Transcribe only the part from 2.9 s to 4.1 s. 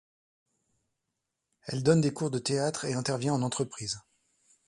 intervient en Entreprise.